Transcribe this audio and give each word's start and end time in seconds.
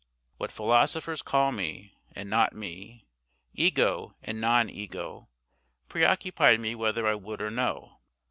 What 0.37 0.51
philosophers 0.51 1.21
call 1.21 1.51
me 1.51 1.93
and 2.13 2.27
not 2.27 2.55
me, 2.55 3.05
ego 3.53 4.15
and 4.23 4.41
non 4.41 4.67
ego, 4.67 5.29
preoccupied 5.89 6.59
me 6.59 6.73
whether 6.73 7.05
I 7.05 7.13
would 7.13 7.39
or 7.39 7.51
no. 7.51 7.99